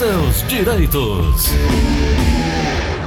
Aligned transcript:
seus 0.00 0.48
direitos. 0.48 1.50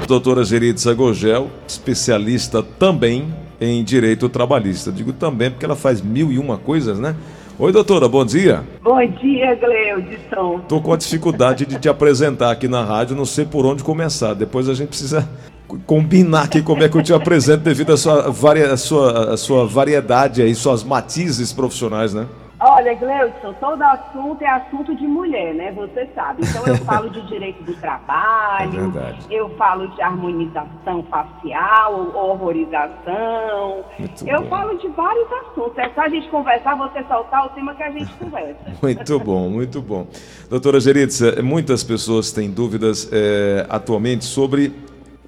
Doutora 0.08 0.44
Geritza 0.44 0.94
Gogel, 0.94 1.50
especialista 1.68 2.62
também 2.62 3.34
em 3.60 3.84
direito 3.84 4.30
trabalhista. 4.30 4.92
Digo 4.92 5.12
também 5.12 5.50
porque 5.50 5.66
ela 5.66 5.76
faz 5.76 6.04
mil 6.04 6.32
e 6.32 6.38
uma 6.38 6.56
coisas, 6.56 7.00
né? 7.00 7.16
Oi, 7.58 7.72
doutora, 7.72 8.08
bom 8.08 8.24
dia. 8.24 8.64
Bom 8.84 9.04
dia, 9.08 9.56
Gleudson. 9.56 10.60
Tô 10.70 10.80
com 10.82 10.94
a 10.94 10.98
dificuldade 10.98 11.66
de 11.66 11.80
te 11.80 11.90
apresentar 11.90 12.52
aqui 12.52 12.68
na 12.68 12.84
rádio, 12.84 13.16
não 13.16 13.26
sei 13.26 13.46
por 13.46 13.66
onde 13.66 13.84
começar. 13.84 14.36
Depois 14.36 14.70
a 14.70 14.76
gente 14.76 14.90
precisa 14.90 15.28
combinar 15.88 16.44
aqui 16.44 16.62
como 16.62 16.84
é 16.84 16.90
que 16.90 16.96
eu 16.96 17.02
te 17.02 17.12
apresento 17.12 17.64
devido 17.64 17.94
à 17.94 17.98
sua, 17.98 18.30
varia, 18.30 18.72
à 18.72 18.78
sua, 18.78 19.34
à 19.34 19.38
sua 19.38 19.66
variedade 19.66 20.44
aí, 20.44 20.54
suas 20.54 20.84
matizes 20.84 21.52
profissionais, 21.52 22.14
né? 22.14 22.28
Olha, 22.66 22.94
Gleudson, 22.94 23.54
todo 23.60 23.82
assunto 23.82 24.42
é 24.42 24.48
assunto 24.48 24.96
de 24.96 25.06
mulher, 25.06 25.54
né? 25.54 25.74
Você 25.74 26.08
sabe. 26.16 26.44
Então 26.48 26.66
eu 26.66 26.78
falo 26.86 27.10
de 27.10 27.22
direito 27.28 27.62
do 27.64 27.74
trabalho, 27.76 28.94
é 28.98 29.16
eu 29.30 29.50
falo 29.58 29.90
de 29.90 30.02
harmonização 30.02 31.04
facial, 31.10 32.16
horrorização. 32.16 33.84
Muito 34.00 34.26
eu 34.26 34.44
bom. 34.44 34.48
falo 34.48 34.78
de 34.78 34.88
vários 34.88 35.28
assuntos. 35.34 35.78
É 35.78 35.90
só 35.90 36.02
a 36.04 36.10
gente 36.10 36.30
conversar, 36.30 36.76
você 36.78 37.04
soltar 37.04 37.48
o 37.48 37.50
tema 37.50 37.76
que 37.76 37.84
a 37.84 37.92
gente 37.92 38.14
conversa. 38.14 38.62
muito 38.82 39.20
bom, 39.20 39.50
muito 39.50 39.82
bom. 39.82 40.08
Doutora 40.50 40.80
Geritza, 40.80 41.42
muitas 41.42 41.84
pessoas 41.84 42.32
têm 42.32 42.50
dúvidas 42.50 43.10
é, 43.12 43.66
atualmente 43.70 44.24
sobre 44.24 44.74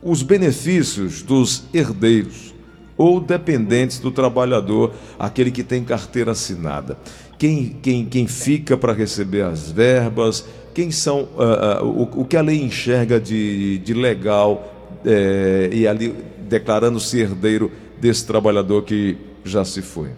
os 0.01 0.23
benefícios 0.23 1.21
dos 1.21 1.67
herdeiros 1.73 2.55
ou 2.97 3.19
dependentes 3.19 3.99
do 3.99 4.11
trabalhador, 4.11 4.93
aquele 5.19 5.51
que 5.51 5.63
tem 5.63 5.83
carteira 5.83 6.31
assinada. 6.31 6.97
Quem, 7.37 7.77
quem, 7.81 8.05
quem 8.05 8.27
fica 8.27 8.77
para 8.77 8.93
receber 8.93 9.43
as 9.43 9.71
verbas, 9.71 10.47
quem 10.73 10.91
são 10.91 11.23
uh, 11.23 11.83
uh, 11.83 11.85
o, 11.85 12.21
o 12.21 12.25
que 12.25 12.37
a 12.37 12.41
lei 12.41 12.61
enxerga 12.61 13.19
de, 13.19 13.77
de 13.79 13.93
legal 13.93 14.71
é, 15.05 15.69
e 15.71 15.87
ali 15.87 16.09
declarando-se 16.39 17.19
herdeiro 17.19 17.71
desse 17.99 18.25
trabalhador 18.25 18.83
que 18.83 19.17
já 19.43 19.63
se 19.63 19.81
foi. 19.81 20.11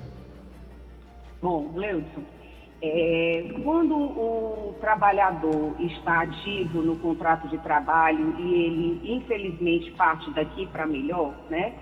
Bom, 1.41 1.71
Leudson, 1.75 2.23
é, 2.81 3.45
quando 3.63 3.95
o 3.95 4.75
trabalhador 4.79 5.75
está 5.79 6.21
ativo 6.21 6.81
no 6.81 6.95
contrato 6.97 7.47
de 7.47 7.57
trabalho 7.59 8.35
e 8.39 8.53
ele, 8.53 9.01
infelizmente, 9.03 9.91
parte 9.91 10.31
daqui 10.31 10.65
para 10.67 10.85
melhor, 10.85 11.33
né? 11.49 11.73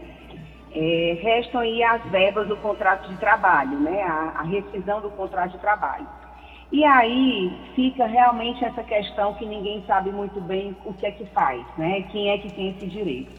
É, 0.75 1.17
restam 1.21 1.61
aí 1.61 1.81
as 1.81 2.03
verbas 2.11 2.47
do 2.49 2.57
contrato 2.57 3.07
de 3.07 3.17
trabalho, 3.17 3.79
né? 3.79 4.03
A, 4.03 4.39
a 4.39 4.43
rescisão 4.43 4.99
do 4.99 5.09
contrato 5.11 5.53
de 5.53 5.59
trabalho. 5.59 6.05
E 6.71 6.83
aí 6.83 7.51
fica 7.75 8.05
realmente 8.05 8.63
essa 8.65 8.83
questão 8.83 9.33
que 9.35 9.45
ninguém 9.45 9.83
sabe 9.87 10.11
muito 10.11 10.41
bem 10.41 10.75
o 10.83 10.93
que 10.93 11.05
é 11.05 11.11
que 11.11 11.25
faz, 11.27 11.63
né? 11.77 12.03
Quem 12.11 12.29
é 12.29 12.37
que 12.37 12.51
tem 12.51 12.69
esse 12.71 12.87
direito. 12.87 13.31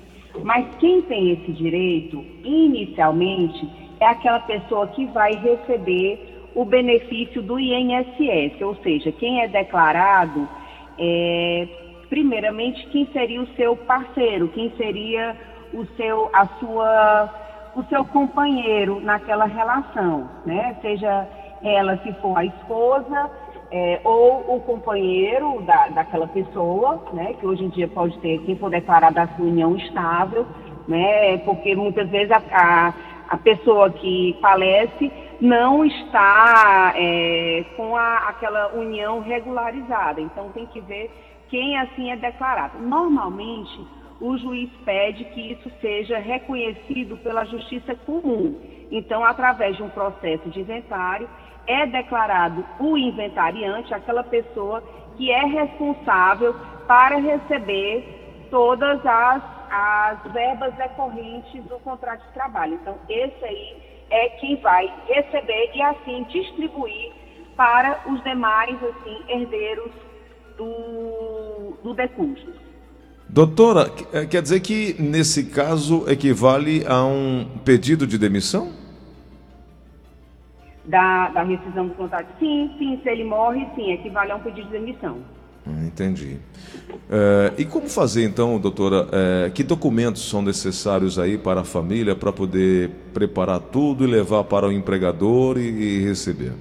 Mas 0.43 0.67
quem 0.77 1.03
tem 1.03 1.33
esse 1.33 1.53
direito, 1.53 2.25
inicialmente, 2.43 3.69
é 4.01 4.07
aquela 4.07 4.41
pessoa 4.41 4.87
que 4.89 5.05
vai 5.07 5.33
receber 5.35 6.51
o 6.55 6.65
benefício 6.65 7.43
do 7.43 7.59
INSS, 7.59 8.61
ou 8.63 8.75
seja, 8.77 9.13
quem 9.13 9.43
é 9.43 9.49
declarado, 9.49 10.49
é, 10.99 11.69
primeiramente, 12.09 12.87
quem 12.87 13.07
seria 13.13 13.43
o 13.43 13.49
seu 13.57 13.77
parceiro, 13.77 14.49
quem 14.49 14.71
seria 14.77 15.37
o 15.77 15.87
seu, 15.97 16.31
a 16.33 16.47
sua, 16.59 17.31
o 17.77 17.83
seu 17.85 18.05
companheiro 18.07 19.01
naquela 19.01 19.45
relação, 19.45 20.29
né? 20.45 20.77
Seja 20.81 21.29
ela 21.63 21.99
se 21.99 22.13
for 22.15 22.37
a 22.37 22.45
esposa 22.45 23.31
é, 23.71 24.01
ou 24.05 24.57
o 24.57 24.61
companheiro 24.61 25.61
da, 25.63 25.89
daquela 25.89 26.27
pessoa, 26.29 27.03
né? 27.13 27.35
Que 27.35 27.47
hoje 27.47 27.65
em 27.65 27.69
dia 27.69 27.89
pode 27.89 28.19
ter 28.19 28.39
quem 28.45 28.57
for 28.57 28.71
declarado 28.71 29.19
a 29.19 29.29
sua 29.29 29.45
união 29.45 29.77
estável, 29.77 30.47
né? 30.89 31.39
Porque 31.39 31.75
muitas 31.75 32.09
vezes 32.09 32.31
a, 32.31 32.43
a, 32.53 32.95
a 33.29 33.37
pessoa 33.37 33.91
que 33.91 34.37
falece 34.41 35.13
não 35.41 35.85
está 35.85 36.95
é, 36.97 37.65
com 37.77 37.95
a, 37.97 38.29
aquela 38.29 38.69
união 38.75 39.21
regularizada. 39.21 40.21
Então 40.21 40.51
tem 40.53 40.67
que 40.67 40.81
ver 40.81 41.11
quem 41.49 41.79
assim 41.79 42.11
é 42.11 42.17
declarado. 42.17 42.79
Normalmente, 42.79 43.87
o 44.21 44.37
juiz 44.39 44.71
pede 44.85 45.25
que 45.25 45.53
isso 45.53 45.71
seja 45.81 46.19
reconhecido 46.19 47.17
pela 47.19 47.45
justiça 47.45 47.95
comum. 47.95 48.59
Então, 48.91 49.25
através 49.25 49.77
de 49.77 49.83
um 49.83 49.91
processo 49.91 50.49
de 50.49 50.61
inventário, 50.61 51.29
é 51.67 51.87
declarado 51.87 52.65
o 52.79 52.97
inventariante, 52.97 53.93
aquela 53.93 54.23
pessoa 54.23 54.83
que 55.17 55.31
é 55.31 55.45
responsável 55.45 56.55
para 56.87 57.17
receber 57.17 58.47
todas 58.51 59.05
as, 59.05 59.43
as 59.71 60.33
verbas 60.33 60.75
decorrentes 60.75 61.65
do 61.65 61.79
contrato 61.81 62.27
de 62.27 62.33
trabalho. 62.33 62.75
Então, 62.75 62.97
esse 63.09 63.45
aí 63.45 63.77
é 64.11 64.29
quem 64.31 64.57
vai 64.57 64.93
receber 65.09 65.73
e 65.75 65.83
assim 65.83 66.23
distribuir 66.25 67.13
para 67.57 68.01
os 68.07 68.23
demais 68.23 68.77
assim 68.83 69.23
herdeiros 69.29 69.91
do, 70.57 71.77
do 71.83 71.95
decurso. 71.95 72.66
Doutora, 73.29 73.91
eh, 74.13 74.25
quer 74.25 74.41
dizer 74.41 74.61
que 74.61 74.97
nesse 75.01 75.45
caso 75.45 76.09
equivale 76.09 76.85
a 76.87 77.05
um 77.05 77.47
pedido 77.65 78.07
de 78.07 78.17
demissão? 78.17 78.71
Da, 80.85 81.29
da 81.31 81.43
rescisão 81.43 81.89
do 81.89 81.95
contrato? 81.95 82.29
Sim, 82.39 82.71
sim, 82.79 83.01
se 83.03 83.09
ele 83.09 83.25
morre, 83.25 83.67
sim, 83.75 83.91
equivale 83.91 84.31
a 84.31 84.37
um 84.37 84.41
pedido 84.41 84.67
de 84.67 84.79
demissão. 84.79 85.19
Entendi. 85.85 86.39
É, 87.11 87.53
e 87.59 87.65
como 87.65 87.89
fazer 87.89 88.25
então, 88.25 88.59
doutora? 88.61 89.09
É, 89.11 89.51
que 89.51 89.65
documentos 89.65 90.29
são 90.29 90.41
necessários 90.41 91.19
aí 91.19 91.37
para 91.37 91.63
a 91.63 91.65
família 91.65 92.15
para 92.15 92.33
poder 92.33 92.91
preparar 93.13 93.59
tudo 93.59 94.05
e 94.05 94.07
levar 94.07 94.45
para 94.45 94.69
o 94.69 94.73
empregador 94.73 95.59
e, 95.59 95.63
e 95.63 96.05
receber? 96.05 96.53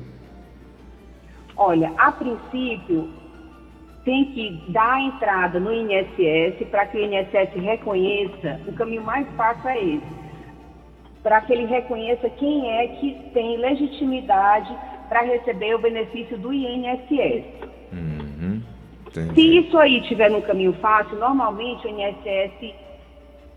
Olha, 1.55 1.93
a 1.97 2.11
princípio 2.11 3.09
tem 4.05 4.25
que 4.25 4.61
dar 4.69 5.01
entrada 5.01 5.59
no 5.59 5.73
INSS 5.73 6.63
para 6.69 6.85
que 6.85 6.97
o 6.97 7.01
INSS 7.01 7.51
reconheça. 7.55 8.61
O 8.67 8.73
caminho 8.73 9.03
mais 9.03 9.27
fácil 9.35 9.67
é 9.67 9.83
esse, 9.83 10.15
para 11.23 11.41
que 11.41 11.51
ele 11.51 11.65
reconheça 11.65 12.29
quem 12.29 12.69
é 12.69 12.87
que 12.87 13.31
tem 13.33 13.57
legitimidade 13.57 14.73
para 15.09 15.21
receber 15.21 15.73
o 15.73 15.79
benefício 15.79 16.37
do 16.37 16.53
INSS. 16.53 17.45
Uhum. 17.91 18.61
Se 19.33 19.57
isso 19.57 19.77
aí 19.77 20.01
tiver 20.01 20.29
no 20.29 20.41
caminho 20.43 20.73
fácil, 20.73 21.17
normalmente 21.17 21.87
o 21.87 21.89
INSS 21.89 22.75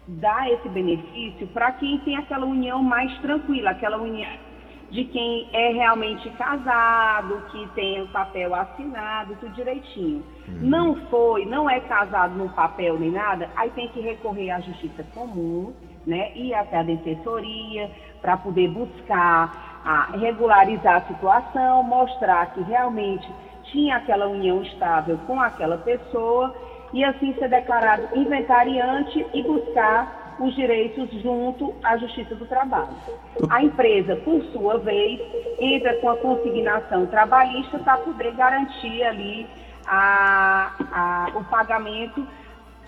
dá 0.06 0.50
esse 0.50 0.68
benefício 0.70 1.46
para 1.48 1.72
quem 1.72 1.98
tem 1.98 2.16
aquela 2.16 2.46
união 2.46 2.82
mais 2.82 3.12
tranquila, 3.18 3.70
aquela 3.70 3.98
união 3.98 4.47
de 4.90 5.04
quem 5.04 5.48
é 5.52 5.72
realmente 5.72 6.30
casado, 6.30 7.42
que 7.50 7.66
tem 7.74 8.02
o 8.02 8.08
papel 8.08 8.54
assinado, 8.54 9.36
tudo 9.38 9.52
direitinho. 9.54 10.24
Uhum. 10.48 10.58
Não 10.62 10.96
foi, 11.08 11.44
não 11.44 11.68
é 11.68 11.78
casado 11.80 12.34
no 12.34 12.48
papel 12.50 12.98
nem 12.98 13.10
nada, 13.10 13.50
aí 13.54 13.70
tem 13.70 13.88
que 13.88 14.00
recorrer 14.00 14.50
à 14.50 14.60
justiça 14.60 15.04
comum, 15.14 15.74
né? 16.06 16.32
Ir 16.34 16.54
até 16.54 16.78
a 16.78 16.82
defensoria 16.82 17.90
para 18.22 18.36
poder 18.38 18.68
buscar 18.68 19.80
a 19.84 20.16
regularizar 20.16 20.96
a 20.96 21.00
situação, 21.02 21.82
mostrar 21.82 22.46
que 22.54 22.62
realmente 22.62 23.28
tinha 23.64 23.96
aquela 23.96 24.26
união 24.26 24.62
estável 24.62 25.18
com 25.26 25.40
aquela 25.40 25.76
pessoa 25.78 26.54
e 26.92 27.04
assim 27.04 27.34
ser 27.34 27.48
declarado 27.48 28.08
inventariante 28.14 29.26
e 29.34 29.42
buscar 29.42 30.17
os 30.40 30.54
direitos 30.54 31.10
junto 31.22 31.74
à 31.82 31.96
Justiça 31.96 32.34
do 32.34 32.46
Trabalho. 32.46 32.94
A 33.48 33.62
empresa, 33.62 34.16
por 34.16 34.42
sua 34.52 34.78
vez, 34.78 35.20
entra 35.58 35.94
com 36.00 36.10
a 36.10 36.16
consignação 36.16 37.06
trabalhista 37.06 37.78
para 37.78 37.98
poder 37.98 38.34
garantir 38.34 39.02
ali 39.02 39.46
a, 39.86 40.72
a, 40.92 41.38
o 41.38 41.44
pagamento 41.44 42.26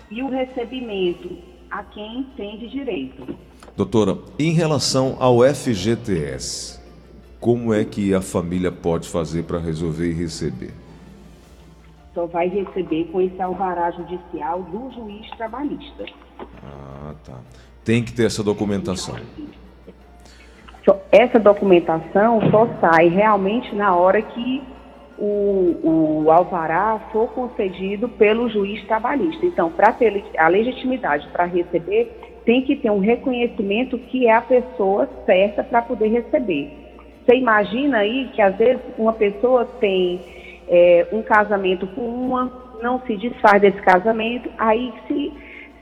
e 0.09 0.21
o 0.21 0.29
recebimento 0.29 1.37
a 1.69 1.83
quem 1.83 2.23
tem 2.35 2.57
de 2.57 2.67
direito. 2.67 3.35
Doutora, 3.75 4.17
em 4.37 4.51
relação 4.51 5.15
ao 5.19 5.39
FGTS, 5.41 6.81
como 7.39 7.73
é 7.73 7.83
que 7.83 8.13
a 8.13 8.21
família 8.21 8.71
pode 8.71 9.07
fazer 9.07 9.43
para 9.43 9.57
resolver 9.57 10.09
e 10.09 10.13
receber? 10.13 10.73
Só 12.13 12.25
vai 12.25 12.49
receber 12.49 13.05
com 13.05 13.21
esse 13.21 13.41
alvará 13.41 13.89
judicial 13.91 14.61
do 14.63 14.91
juiz 14.91 15.29
trabalhista. 15.37 16.05
Ah, 16.63 17.13
tá. 17.25 17.39
Tem 17.83 18.03
que 18.03 18.13
ter 18.13 18.25
essa 18.25 18.43
documentação. 18.43 19.15
Essa 21.11 21.39
documentação 21.39 22.41
só 22.49 22.67
sai 22.79 23.07
realmente 23.07 23.73
na 23.75 23.95
hora 23.95 24.21
que 24.21 24.63
o, 25.17 26.23
o 26.23 26.31
alvará 26.31 26.99
for 27.11 27.27
concedido 27.31 28.09
pelo 28.09 28.49
juiz 28.49 28.83
trabalhista. 28.85 29.45
Então, 29.45 29.69
para 29.69 29.93
ter 29.93 30.23
a 30.37 30.47
legitimidade 30.47 31.27
para 31.31 31.45
receber, 31.45 32.11
tem 32.43 32.63
que 32.63 32.75
ter 32.75 32.89
um 32.89 32.99
reconhecimento 32.99 33.97
que 33.97 34.27
é 34.27 34.33
a 34.33 34.41
pessoa 34.41 35.07
certa 35.25 35.63
para 35.63 35.81
poder 35.83 36.07
receber. 36.07 36.71
Você 37.23 37.35
imagina 37.35 37.99
aí 37.99 38.29
que 38.33 38.41
às 38.41 38.55
vezes 38.55 38.81
uma 38.97 39.13
pessoa 39.13 39.65
tem 39.79 40.19
é, 40.67 41.07
um 41.11 41.21
casamento 41.21 41.85
com 41.87 42.01
uma, 42.01 42.51
não 42.81 42.99
se 43.01 43.15
desfaz 43.15 43.61
desse 43.61 43.79
casamento, 43.81 44.49
aí 44.57 44.91
se, 45.07 45.31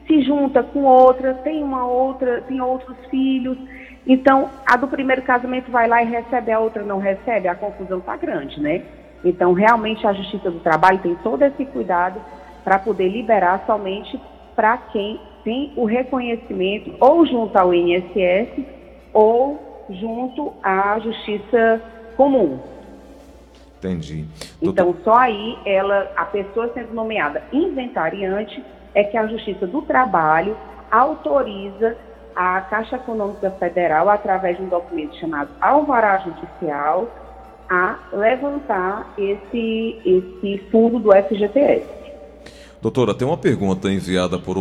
se 0.10 0.24
junta 0.24 0.64
com 0.64 0.84
outra, 0.86 1.36
tem 1.36 1.64
uma 1.64 1.86
outra, 1.86 2.42
tem 2.42 2.60
outros 2.60 2.98
filhos. 3.12 3.56
Então, 4.08 4.50
a 4.66 4.76
do 4.76 4.88
primeiro 4.88 5.22
casamento 5.22 5.70
vai 5.70 5.88
lá 5.88 6.02
e 6.02 6.08
recebe, 6.08 6.52
a 6.52 6.60
outra 6.60 6.82
não 6.84 6.98
recebe, 6.98 7.48
a 7.48 7.54
confusão 7.54 8.00
está 8.00 8.18
grande, 8.18 8.60
né? 8.60 8.82
Então, 9.24 9.54
realmente, 9.54 10.08
a 10.08 10.14
Justiça 10.14 10.50
do 10.50 10.60
Trabalho 10.62 10.98
tem 10.98 11.14
todo 11.18 11.44
esse 11.44 11.64
cuidado 11.66 12.20
para 12.64 12.80
poder 12.80 13.10
liberar 13.10 13.64
somente 13.68 14.20
para 14.56 14.78
quem 14.78 15.22
tem 15.44 15.72
o 15.76 15.86
reconhecimento 15.86 16.96
ou 17.00 17.26
junto 17.28 17.56
ao 17.56 17.72
INSS 17.72 18.66
ou 19.14 19.86
junto 19.92 20.54
à 20.64 20.98
Justiça 21.00 21.82
Comum. 22.18 22.60
Entendi. 23.78 24.26
Doutor... 24.62 24.82
Então, 24.82 24.96
só 25.04 25.18
aí 25.20 25.58
ela, 25.66 26.12
a 26.16 26.26
pessoa 26.26 26.72
sendo 26.74 26.94
nomeada 26.94 27.44
inventariante 27.54 28.62
é 28.94 29.04
que 29.04 29.18
a 29.18 29.28
Justiça 29.28 29.68
do 29.68 29.82
Trabalho 29.82 30.56
autoriza 30.92 31.96
a 32.36 32.62
Caixa 32.62 32.96
Econômica 32.96 33.52
Federal, 33.52 34.10
através 34.10 34.58
de 34.58 34.64
um 34.64 34.70
documento 34.70 35.16
chamado 35.18 35.50
Alvará 35.60 36.20
Judicial, 36.20 37.08
a 37.70 37.98
levantar 38.14 39.14
esse, 39.18 39.98
esse 40.06 40.64
fundo 40.72 41.00
do 41.00 41.12
FGTS. 41.12 41.86
Doutora, 42.82 43.14
tem 43.14 43.28
uma 43.28 43.38
pergunta 43.38 43.90
enviada 43.92 44.40
por, 44.40 44.56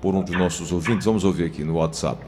por 0.00 0.14
um 0.14 0.22
dos 0.22 0.36
nossos 0.36 0.72
ouvintes, 0.72 1.04
vamos 1.04 1.22
ouvir 1.22 1.44
aqui 1.44 1.62
no 1.62 1.76
WhatsApp. 1.76 2.18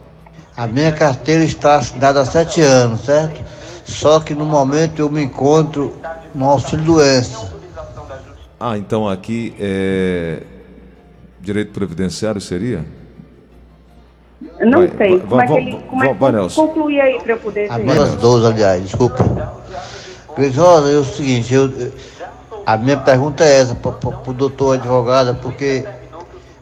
A 0.57 0.67
minha 0.67 0.93
carteira 0.93 1.43
está 1.43 1.77
assinada 1.77 2.21
há 2.21 2.25
sete 2.27 2.61
anos, 2.61 3.01
certo? 3.01 3.43
Só 3.85 4.21
que 4.21 4.35
no 4.35 4.45
momento 4.45 5.01
eu 5.01 5.11
me 5.11 5.23
encontro 5.23 5.95
no 6.35 6.49
auxílio 6.49 6.85
doença. 6.85 7.51
Ah, 8.59 8.77
então 8.77 9.09
aqui 9.09 9.55
é 9.59 10.43
direito 11.41 11.73
previdenciário 11.73 12.41
seria? 12.41 12.85
Não 14.61 14.81
vai, 14.81 14.93
sei. 14.97 15.19
Vai, 15.19 15.27
como 15.27 15.37
vai, 15.37 15.45
é 15.45 15.49
que 15.49 15.55
ele 15.55 15.85
como 15.89 16.05
é, 16.05 16.15
vai, 16.15 16.49
concluir 16.49 17.01
aí 17.01 17.21
para 17.21 17.33
eu 17.33 17.39
poder 17.39 17.69
ver? 17.69 17.75
Apenas 17.75 18.15
12, 18.17 18.47
aliás, 18.47 18.83
desculpa. 18.83 19.25
Rosa, 20.57 20.91
é 20.91 20.97
o 20.97 21.05
seguinte, 21.05 21.53
eu, 21.53 21.71
a 22.65 22.77
minha 22.77 22.97
pergunta 22.97 23.45
é 23.45 23.61
essa 23.61 23.75
para 23.75 23.91
o 24.31 24.33
doutor 24.33 24.79
advogada, 24.79 25.35
porque 25.35 25.85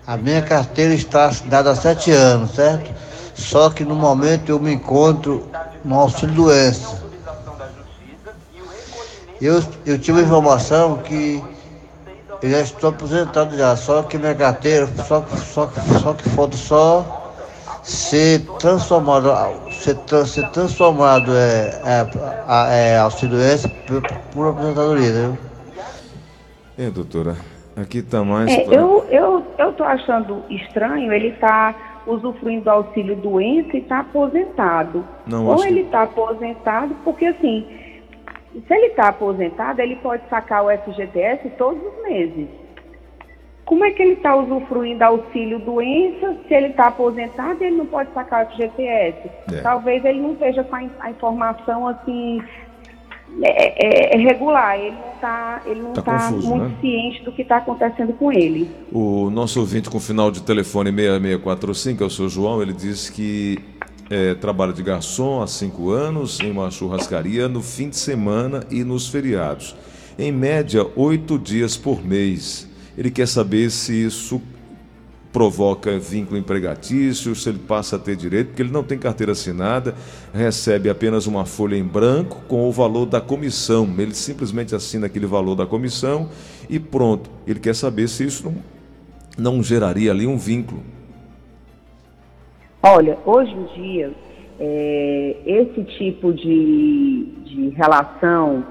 a 0.06 0.16
minha 0.16 0.42
carteira 0.42 0.94
está 0.94 1.26
assinada 1.26 1.70
há 1.70 1.76
sete 1.76 2.10
anos, 2.10 2.52
certo? 2.52 2.90
Só 3.34 3.70
que 3.70 3.84
no 3.84 3.94
momento 3.94 4.48
eu 4.48 4.58
me 4.58 4.72
encontro 4.72 5.46
no 5.84 5.94
auxílio 5.94 6.34
doença. 6.34 6.98
Eu, 9.40 9.62
eu 9.86 9.98
tive 9.98 10.22
informação 10.22 10.96
que 10.96 11.42
eu 12.42 12.50
já 12.50 12.60
estou 12.60 12.90
aposentado 12.90 13.56
já, 13.56 13.74
só 13.76 14.02
que 14.02 14.16
minha 14.16 14.34
carteira, 14.34 14.86
só, 14.86 15.22
só, 15.22 15.68
só 16.00 16.14
que 16.14 16.28
falta 16.30 16.56
só 16.56 17.34
ser 17.82 18.40
transformado, 18.58 19.30
ser, 19.72 19.96
ser 20.26 20.48
transformado 20.50 21.32
é, 21.34 21.80
é, 21.84 22.92
é 22.92 22.98
auxílio 22.98 23.36
doença 23.36 23.68
por, 23.86 24.02
por 24.32 24.50
aposentadoria, 24.50 25.12
né? 25.12 25.38
É, 26.78 26.90
doutora, 26.90 27.36
aqui 27.76 27.98
está 27.98 28.22
mais. 28.22 28.50
É, 28.50 28.60
pra... 28.60 28.74
eu, 28.74 29.04
eu, 29.10 29.46
eu 29.58 29.72
tô 29.72 29.82
achando 29.82 30.44
estranho 30.48 31.12
ele 31.12 31.28
estar 31.28 31.72
tá 31.72 32.02
usufruindo 32.06 32.64
do 32.64 32.70
auxílio 32.70 33.16
doença 33.16 33.76
e 33.76 33.80
está 33.80 34.00
aposentado. 34.00 35.04
Não, 35.26 35.46
Ou 35.46 35.64
ele 35.64 35.80
está 35.80 36.06
que... 36.06 36.12
aposentado, 36.12 36.94
porque 37.04 37.26
assim, 37.26 37.66
se 38.66 38.74
ele 38.74 38.86
está 38.86 39.08
aposentado, 39.08 39.80
ele 39.80 39.96
pode 39.96 40.22
sacar 40.28 40.64
o 40.64 40.70
FGTS 40.70 41.50
todos 41.56 41.80
os 41.82 42.02
meses. 42.02 42.48
Como 43.64 43.84
é 43.84 43.90
que 43.90 44.02
ele 44.02 44.14
está 44.14 44.34
usufruindo 44.34 45.04
auxílio 45.04 45.58
doença 45.58 46.36
se 46.48 46.54
ele 46.54 46.68
está 46.68 46.86
aposentado 46.86 47.62
e 47.62 47.66
ele 47.66 47.76
não 47.76 47.86
pode 47.86 48.10
sacar 48.14 48.46
o 48.46 48.50
FGTS? 48.50 49.30
É. 49.52 49.60
Talvez 49.60 50.02
ele 50.04 50.20
não 50.20 50.32
esteja 50.32 50.64
com 50.64 50.74
a, 50.74 51.10
informação 51.10 51.86
assim 51.86 52.42
é, 53.42 54.14
é, 54.14 54.16
é 54.16 54.18
regular, 54.18 54.78
ele 54.78 54.96
não 54.96 55.12
está 55.14 55.62
ele 55.66 55.82
não 55.82 55.92
tá, 55.92 56.00
tá 56.00 56.12
confuso, 56.12 56.48
muito 56.48 56.62
né? 56.62 56.76
ciente 56.80 57.22
do 57.24 57.30
que 57.30 57.42
está 57.42 57.58
acontecendo 57.58 58.14
com 58.14 58.32
ele. 58.32 58.70
O 58.90 59.28
nosso 59.28 59.60
ouvinte 59.60 59.90
com 59.90 60.00
final 60.00 60.30
de 60.30 60.42
telefone 60.42 60.90
6645, 60.90 62.02
é 62.02 62.06
o 62.06 62.10
seu 62.10 62.28
João, 62.30 62.62
ele 62.62 62.72
disse 62.72 63.12
que 63.12 63.58
é, 64.10 64.34
trabalha 64.34 64.72
de 64.72 64.82
garçom 64.82 65.42
há 65.42 65.46
cinco 65.46 65.90
anos 65.90 66.40
em 66.40 66.50
uma 66.50 66.70
churrascaria 66.70 67.48
no 67.48 67.62
fim 67.62 67.88
de 67.88 67.96
semana 67.96 68.64
e 68.70 68.82
nos 68.82 69.08
feriados. 69.08 69.74
Em 70.18 70.32
média, 70.32 70.86
oito 70.96 71.38
dias 71.38 71.76
por 71.76 72.04
mês. 72.04 72.68
Ele 72.96 73.10
quer 73.10 73.28
saber 73.28 73.70
se 73.70 73.92
isso 73.94 74.40
provoca 75.32 75.98
vínculo 75.98 76.38
empregatício, 76.38 77.34
se 77.36 77.48
ele 77.48 77.58
passa 77.58 77.96
a 77.96 77.98
ter 77.98 78.16
direito, 78.16 78.48
porque 78.48 78.62
ele 78.62 78.72
não 78.72 78.82
tem 78.82 78.98
carteira 78.98 79.32
assinada, 79.32 79.94
recebe 80.32 80.88
apenas 80.88 81.26
uma 81.26 81.44
folha 81.44 81.76
em 81.76 81.84
branco 81.84 82.42
com 82.48 82.68
o 82.68 82.72
valor 82.72 83.06
da 83.06 83.20
comissão. 83.20 83.88
Ele 83.98 84.14
simplesmente 84.14 84.74
assina 84.74 85.06
aquele 85.06 85.26
valor 85.26 85.54
da 85.54 85.66
comissão 85.66 86.28
e 86.68 86.80
pronto. 86.80 87.30
Ele 87.46 87.60
quer 87.60 87.74
saber 87.74 88.08
se 88.08 88.24
isso 88.24 88.44
não, 89.38 89.54
não 89.54 89.62
geraria 89.62 90.10
ali 90.10 90.26
um 90.26 90.38
vínculo. 90.38 90.82
Olha, 92.82 93.18
hoje 93.24 93.52
em 93.52 93.64
dia, 93.74 94.12
é, 94.60 95.36
esse 95.44 95.84
tipo 95.98 96.32
de, 96.32 97.24
de 97.44 97.68
relação 97.70 98.64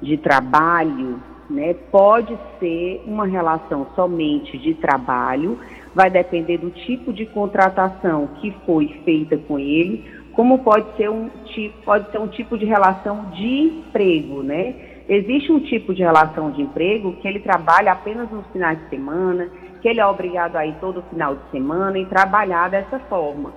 de 0.00 0.16
trabalho 0.16 1.20
né? 1.50 1.74
Pode 1.90 2.36
ser 2.58 3.02
uma 3.06 3.26
relação 3.26 3.86
somente 3.94 4.58
de 4.58 4.74
trabalho, 4.74 5.58
vai 5.94 6.10
depender 6.10 6.58
do 6.58 6.70
tipo 6.70 7.12
de 7.12 7.24
contratação 7.26 8.28
que 8.40 8.54
foi 8.66 9.00
feita 9.04 9.36
com 9.36 9.58
ele, 9.58 10.04
como 10.32 10.58
pode 10.58 10.96
ser 10.96 11.10
um 11.10 11.28
tipo, 11.46 11.82
pode 11.84 12.10
ser 12.10 12.18
um 12.18 12.28
tipo 12.28 12.56
de 12.56 12.64
relação 12.64 13.30
de 13.30 13.46
emprego, 13.46 14.42
né? 14.42 14.74
Existe 15.08 15.50
um 15.50 15.60
tipo 15.60 15.94
de 15.94 16.02
relação 16.02 16.50
de 16.50 16.60
emprego 16.60 17.14
que 17.14 17.26
ele 17.26 17.40
trabalha 17.40 17.92
apenas 17.92 18.30
nos 18.30 18.46
finais 18.48 18.78
de 18.78 18.90
semana, 18.90 19.48
que 19.80 19.88
ele 19.88 20.00
é 20.00 20.06
obrigado 20.06 20.56
a 20.56 20.66
ir 20.66 20.74
todo 20.80 21.02
final 21.10 21.36
de 21.36 21.50
semana 21.50 21.98
e 21.98 22.06
trabalhar 22.06 22.70
dessa 22.70 22.98
forma. 23.00 23.52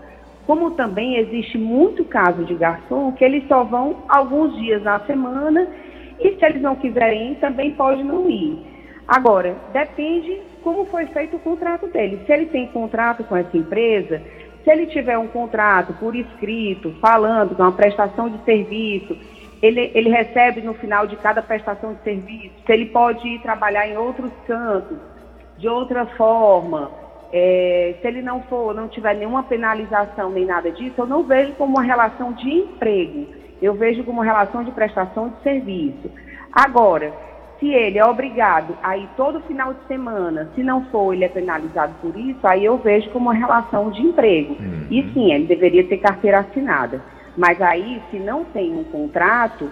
Como 0.45 0.71
também 0.71 1.17
existe 1.17 1.57
muito 1.57 2.03
caso 2.03 2.43
de 2.43 2.55
garçom 2.55 3.11
que 3.13 3.23
eles 3.23 3.47
só 3.47 3.63
vão 3.63 4.03
alguns 4.09 4.55
dias 4.57 4.81
na 4.83 4.99
semana 5.01 5.67
e 6.19 6.35
se 6.35 6.45
eles 6.45 6.61
não 6.61 6.75
quiserem 6.75 7.31
ir, 7.31 7.35
também 7.35 7.71
pode 7.71 8.03
não 8.03 8.29
ir. 8.29 8.59
Agora, 9.07 9.55
depende 9.73 10.41
como 10.63 10.85
foi 10.85 11.05
feito 11.07 11.35
o 11.35 11.39
contrato 11.39 11.87
dele. 11.87 12.21
Se 12.25 12.31
ele 12.31 12.45
tem 12.45 12.67
contrato 12.67 13.23
com 13.23 13.35
essa 13.35 13.57
empresa, 13.57 14.21
se 14.63 14.69
ele 14.69 14.85
tiver 14.87 15.17
um 15.17 15.27
contrato 15.27 15.93
por 15.93 16.15
escrito, 16.15 16.91
falando 17.01 17.55
de 17.55 17.61
uma 17.61 17.71
prestação 17.71 18.29
de 18.29 18.43
serviço, 18.43 19.17
ele, 19.61 19.91
ele 19.93 20.09
recebe 20.09 20.61
no 20.61 20.73
final 20.73 21.07
de 21.07 21.15
cada 21.17 21.41
prestação 21.41 21.93
de 21.93 22.01
serviço, 22.01 22.53
se 22.65 22.71
ele 22.71 22.87
pode 22.87 23.27
ir 23.27 23.41
trabalhar 23.41 23.87
em 23.87 23.97
outros 23.97 24.31
cantos, 24.47 24.97
de 25.61 25.69
outra 25.69 26.05
forma, 26.17 26.91
é, 27.31 27.95
se 28.01 28.07
ele 28.07 28.21
não 28.21 28.41
for, 28.43 28.75
não 28.75 28.87
tiver 28.89 29.15
nenhuma 29.15 29.43
penalização 29.43 30.31
nem 30.31 30.45
nada 30.45 30.71
disso, 30.71 30.95
eu 30.97 31.05
não 31.05 31.23
vejo 31.23 31.53
como 31.53 31.75
uma 31.77 31.83
relação 31.83 32.33
de 32.33 32.49
emprego 32.49 33.41
eu 33.61 33.75
vejo 33.75 34.03
como 34.03 34.21
relação 34.21 34.63
de 34.63 34.71
prestação 34.71 35.29
de 35.29 35.43
serviço. 35.43 36.09
Agora, 36.51 37.13
se 37.59 37.69
ele 37.71 37.99
é 37.99 38.05
obrigado 38.05 38.75
a 38.81 38.97
ir 38.97 39.07
todo 39.15 39.39
final 39.41 39.73
de 39.73 39.85
semana, 39.87 40.49
se 40.55 40.63
não 40.63 40.85
for, 40.85 41.13
ele 41.13 41.25
é 41.25 41.29
penalizado 41.29 41.93
por 42.01 42.17
isso, 42.17 42.39
aí 42.45 42.65
eu 42.65 42.77
vejo 42.77 43.11
como 43.11 43.29
uma 43.29 43.35
relação 43.35 43.91
de 43.91 44.01
emprego. 44.01 44.55
Uhum. 44.59 44.87
E 44.89 45.13
sim, 45.13 45.31
ele 45.31 45.45
deveria 45.45 45.87
ter 45.87 45.97
carteira 45.97 46.39
assinada. 46.39 47.01
Mas 47.37 47.61
aí, 47.61 48.01
se 48.09 48.17
não 48.17 48.43
tem 48.45 48.73
um 48.73 48.83
contrato, 48.85 49.69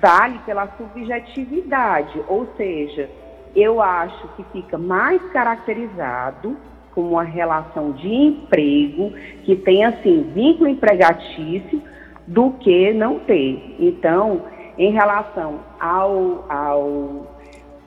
vale 0.00 0.38
pela 0.46 0.68
subjetividade, 0.78 2.22
ou 2.28 2.46
seja, 2.56 3.10
eu 3.54 3.80
acho 3.80 4.28
que 4.36 4.44
fica 4.52 4.76
mais 4.76 5.22
caracterizado 5.32 6.56
como 6.94 7.10
uma 7.10 7.24
relação 7.24 7.92
de 7.92 8.08
emprego, 8.08 9.12
que 9.42 9.56
tem, 9.56 9.84
assim, 9.84 10.30
vínculo 10.32 10.68
empregatício, 10.68 11.82
do 12.26 12.52
que 12.52 12.92
não 12.92 13.18
ter. 13.18 13.76
Então, 13.78 14.42
em 14.78 14.92
relação 14.92 15.60
ao, 15.78 16.44
ao 16.48 17.26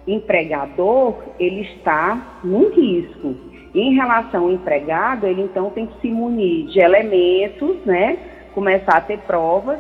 empregador, 0.08 1.16
ele 1.40 1.62
está 1.62 2.40
num 2.44 2.70
risco. 2.70 3.36
Em 3.74 3.94
relação 3.94 4.44
ao 4.44 4.52
empregado, 4.52 5.26
ele 5.26 5.42
então 5.42 5.70
tem 5.72 5.86
que 5.86 6.00
se 6.02 6.10
munir 6.10 6.68
de 6.68 6.80
elementos, 6.80 7.78
né? 7.86 8.18
Começar 8.54 8.98
a 8.98 9.02
ter 9.02 9.20
provas 9.20 9.80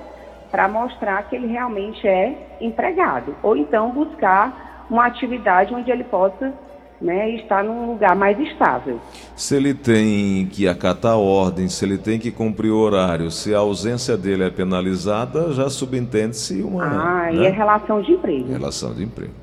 para 0.51 0.67
mostrar 0.67 1.24
que 1.29 1.36
ele 1.36 1.48
realmente 1.48 2.08
é 2.08 2.58
empregado. 2.62 3.36
Ou 3.41 3.56
então 3.56 3.91
buscar 3.91 4.67
uma 4.89 5.06
atividade 5.06 5.74
onde 5.74 5.91
ele 5.91 6.03
possa 6.03 6.53
né, 7.01 7.36
estar 7.36 7.63
num 7.63 7.91
lugar 7.91 8.15
mais 8.15 8.39
estável. 8.39 9.00
Se 9.36 9.56
ele 9.56 9.74
tem 9.74 10.48
que 10.48 10.67
acatar 10.67 11.17
ordens, 11.17 11.74
se 11.74 11.86
ele 11.86 11.98
tem 11.98 12.20
que 12.20 12.32
cumprir 12.32 12.72
o 12.72 12.77
horário, 12.77 13.29
se 13.29 13.53
a 13.53 13.60
ausência 13.60 14.17
dele 14.17 14.44
é 14.44 14.50
penalizada, 14.50 15.53
já 15.53 15.70
subentende-se 15.70 16.62
uma. 16.62 16.84
Ah, 16.84 17.32
né? 17.32 17.36
e 17.36 17.46
é 17.46 17.50
relação 17.50 18.01
de 18.01 18.13
emprego. 18.13 18.51
Relação 18.51 18.94
de 18.94 19.03
emprego. 19.03 19.34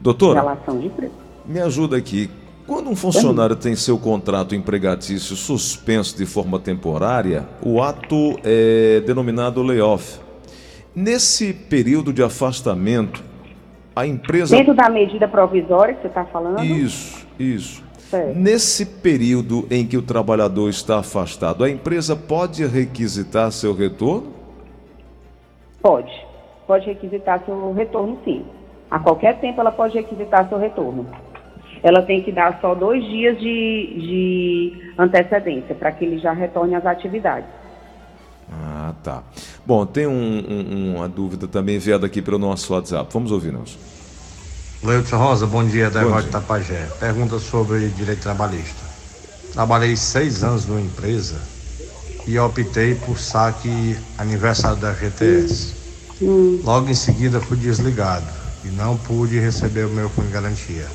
Doutora, 0.00 0.40
relação 0.40 0.78
de 0.78 0.86
emprego. 0.86 1.14
me 1.44 1.60
ajuda 1.60 1.96
aqui. 1.96 2.28
Quando 2.66 2.90
um 2.90 2.96
funcionário 2.96 3.54
tem 3.54 3.76
seu 3.76 3.96
contrato 3.96 4.52
empregatício 4.52 5.36
suspenso 5.36 6.16
de 6.16 6.26
forma 6.26 6.58
temporária, 6.58 7.46
o 7.62 7.80
ato 7.80 8.36
é 8.42 9.00
denominado 9.06 9.62
layoff. 9.62 10.18
Nesse 10.92 11.52
período 11.52 12.12
de 12.12 12.24
afastamento, 12.24 13.22
a 13.96 14.06
empresa. 14.06 14.54
Dentro 14.54 14.74
da 14.74 14.90
medida 14.90 15.26
provisória 15.26 15.94
que 15.94 16.02
você 16.02 16.08
está 16.08 16.26
falando? 16.26 16.62
Isso, 16.62 17.26
isso. 17.40 17.82
Certo. 17.98 18.38
Nesse 18.38 18.84
período 18.84 19.66
em 19.70 19.86
que 19.86 19.96
o 19.96 20.02
trabalhador 20.02 20.68
está 20.68 20.98
afastado, 20.98 21.64
a 21.64 21.70
empresa 21.70 22.14
pode 22.14 22.64
requisitar 22.64 23.50
seu 23.50 23.74
retorno? 23.74 24.34
Pode. 25.82 26.12
Pode 26.66 26.86
requisitar 26.86 27.42
seu 27.44 27.72
retorno, 27.72 28.18
sim. 28.24 28.44
A 28.90 28.98
qualquer 28.98 29.40
tempo 29.40 29.60
ela 29.60 29.72
pode 29.72 29.94
requisitar 29.94 30.48
seu 30.48 30.58
retorno. 30.58 31.06
Ela 31.82 32.02
tem 32.02 32.22
que 32.22 32.30
dar 32.30 32.60
só 32.60 32.74
dois 32.74 33.02
dias 33.04 33.38
de, 33.38 33.96
de 33.98 34.92
antecedência 34.98 35.74
para 35.74 35.90
que 35.90 36.04
ele 36.04 36.18
já 36.18 36.32
retorne 36.32 36.74
às 36.74 36.86
atividades. 36.86 37.48
Ah, 38.52 38.75
tá. 38.92 39.22
Bom, 39.64 39.84
tem 39.86 40.06
um- 40.06 40.12
um- 40.12 40.96
uma 40.96 41.08
dúvida 41.08 41.46
também 41.46 41.76
enviada 41.76 42.06
aqui 42.06 42.20
pelo 42.22 42.38
nosso 42.38 42.72
WhatsApp. 42.72 43.08
Vamos 43.12 43.30
ouvir, 43.32 43.52
Nelson. 43.52 43.76
Leudson 44.82 45.16
Rosa, 45.16 45.46
bom 45.46 45.64
dia, 45.64 45.90
da 45.90 46.04
dia. 46.04 46.30
Tapajé. 46.30 46.88
Pergunta 47.00 47.38
sobre 47.38 47.88
direito 47.88 48.20
trabalhista. 48.22 48.84
Trabalhei 49.52 49.96
seis 49.96 50.44
anos 50.44 50.66
numa 50.66 50.80
empresa 50.80 51.36
e 52.26 52.38
optei 52.38 52.94
por 52.94 53.18
saque 53.18 53.96
aniversário 54.18 54.76
da 54.76 54.92
FGTS. 54.92 55.74
Logo 56.64 56.88
em 56.88 56.94
seguida 56.94 57.40
fui 57.40 57.56
desligado 57.56 58.26
e 58.64 58.68
não 58.68 58.96
pude 58.96 59.38
receber 59.38 59.86
o 59.86 59.90
meu 59.90 60.08
fundo 60.08 60.26
de 60.26 60.32
garantia. 60.32 60.86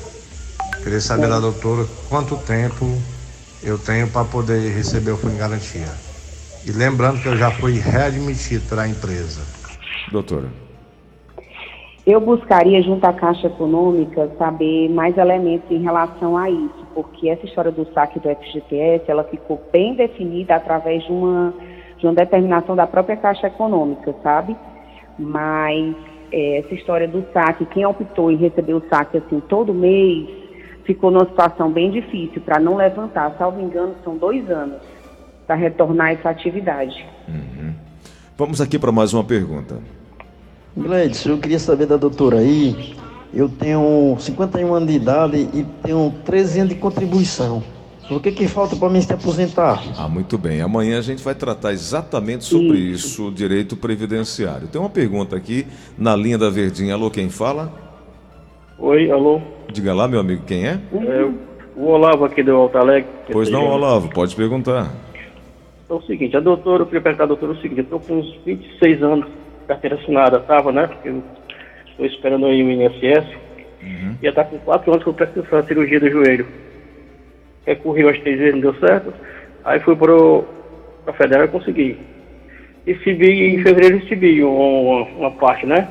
Queria 0.82 1.00
saber 1.00 1.28
da 1.28 1.40
doutora 1.40 1.86
quanto 2.08 2.36
tempo 2.36 3.00
eu 3.62 3.78
tenho 3.78 4.08
para 4.08 4.24
poder 4.24 4.74
receber 4.74 5.12
o 5.12 5.16
fundo 5.16 5.32
de 5.32 5.38
garantia. 5.38 5.88
E 6.64 6.70
lembrando 6.70 7.20
que 7.20 7.26
eu 7.26 7.36
já 7.36 7.50
fui 7.50 7.72
readmitido 7.72 8.68
para 8.68 8.82
a 8.82 8.88
empresa. 8.88 9.42
Doutora. 10.12 10.46
Eu 12.06 12.20
buscaria, 12.20 12.80
junto 12.82 13.04
à 13.04 13.12
Caixa 13.12 13.48
Econômica, 13.48 14.30
saber 14.38 14.88
mais 14.90 15.16
elementos 15.16 15.68
em 15.70 15.82
relação 15.82 16.36
a 16.36 16.48
isso, 16.48 16.86
porque 16.94 17.28
essa 17.28 17.44
história 17.46 17.72
do 17.72 17.84
saque 17.92 18.20
do 18.20 18.28
FGTS, 18.28 19.10
ela 19.10 19.24
ficou 19.24 19.60
bem 19.72 19.94
definida 19.94 20.54
através 20.54 21.02
de 21.04 21.10
uma, 21.10 21.52
de 21.98 22.06
uma 22.06 22.14
determinação 22.14 22.76
da 22.76 22.86
própria 22.86 23.16
Caixa 23.16 23.48
Econômica, 23.48 24.14
sabe? 24.22 24.56
Mas 25.18 25.96
eh, 26.32 26.58
essa 26.58 26.74
história 26.74 27.08
do 27.08 27.24
saque, 27.32 27.66
quem 27.66 27.84
optou 27.84 28.30
em 28.30 28.36
receber 28.36 28.74
o 28.74 28.82
saque 28.88 29.18
assim 29.18 29.40
todo 29.48 29.74
mês, 29.74 30.28
ficou 30.84 31.10
numa 31.10 31.26
situação 31.26 31.70
bem 31.70 31.90
difícil 31.90 32.40
para 32.42 32.60
não 32.60 32.76
levantar. 32.76 33.34
Salvo 33.36 33.60
engano, 33.60 33.94
são 34.04 34.16
dois 34.16 34.48
anos 34.48 34.91
para 35.52 35.54
retornar 35.54 36.12
essa 36.12 36.30
atividade. 36.30 37.06
Vamos 38.38 38.60
aqui 38.60 38.78
para 38.78 38.90
mais 38.90 39.12
uma 39.12 39.22
pergunta. 39.22 39.78
Gleides, 40.74 41.26
eu 41.26 41.36
queria 41.36 41.58
saber 41.58 41.84
da 41.86 41.98
doutora 41.98 42.38
aí. 42.38 42.96
Eu 43.34 43.48
tenho 43.48 44.16
51 44.18 44.72
anos 44.72 44.88
de 44.88 44.94
idade 44.94 45.36
e 45.52 45.64
tenho 45.82 46.12
13 46.24 46.60
anos 46.60 46.74
de 46.74 46.80
contribuição. 46.80 47.62
O 48.10 48.18
que 48.18 48.32
que 48.32 48.48
falta 48.48 48.74
para 48.76 48.88
mim 48.88 49.00
se 49.00 49.12
aposentar? 49.12 49.82
Ah, 49.96 50.08
muito 50.08 50.36
bem. 50.38 50.60
Amanhã 50.60 50.98
a 50.98 51.02
gente 51.02 51.22
vai 51.22 51.34
tratar 51.34 51.72
exatamente 51.72 52.44
sobre 52.44 52.78
isso, 52.78 53.28
o 53.28 53.30
direito 53.30 53.76
previdenciário. 53.76 54.68
Tem 54.68 54.80
uma 54.80 54.90
pergunta 54.90 55.36
aqui 55.36 55.66
na 55.96 56.16
linha 56.16 56.36
da 56.38 56.50
Verdinha. 56.50 56.94
Alô, 56.94 57.10
quem 57.10 57.28
fala? 57.28 57.72
Oi, 58.78 59.10
alô. 59.10 59.40
Diga 59.70 59.94
lá, 59.94 60.08
meu 60.08 60.20
amigo, 60.20 60.42
quem 60.46 60.66
é? 60.66 60.80
É, 60.92 61.30
o 61.76 61.86
Olavo 61.86 62.24
aqui 62.24 62.42
do 62.42 62.52
Alto 62.52 62.76
Alegre. 62.76 63.08
Pois 63.30 63.50
não, 63.50 63.66
Olavo, 63.66 64.08
pode 64.10 64.34
perguntar. 64.36 64.90
É 65.88 65.92
o 65.92 66.02
seguinte, 66.02 66.36
a 66.36 66.40
doutora, 66.40 66.82
eu 66.82 66.86
queria 66.86 67.00
perguntar 67.00 67.24
à 67.24 67.26
doutora 67.26 67.52
o 67.52 67.56
seguinte, 67.56 67.78
eu 67.78 67.84
estou 67.84 68.00
com 68.00 68.14
uns 68.18 68.34
26 68.46 69.02
anos, 69.02 69.26
carteira 69.66 69.96
assinada, 69.96 70.38
estava, 70.38 70.72
né? 70.72 70.86
Porque 70.86 71.08
eu 71.08 71.22
estou 71.86 72.06
esperando 72.06 72.46
aí 72.46 72.62
o 72.62 72.70
INSS. 72.70 73.26
E 74.20 74.24
já 74.24 74.30
está 74.30 74.44
com 74.44 74.58
4 74.58 74.90
anos 74.90 75.02
que 75.02 75.10
eu 75.10 75.14
preciso 75.14 75.46
fazer 75.46 75.64
a 75.64 75.66
cirurgia 75.66 76.00
do 76.00 76.10
joelho. 76.10 76.46
Recorri 77.66 78.08
às 78.08 78.18
três 78.20 78.38
vezes, 78.38 78.54
não 78.54 78.60
deu 78.60 78.74
certo. 78.74 79.12
Aí 79.64 79.80
fui 79.80 79.96
para 79.96 80.12
a 81.06 81.12
Federal 81.12 81.44
e 81.44 81.48
consegui. 81.48 81.98
Recebi, 82.86 83.54
em 83.54 83.62
fevereiro 83.62 83.98
recebi 83.98 84.42
uma, 84.42 85.02
uma 85.02 85.30
parte, 85.32 85.66
né? 85.66 85.88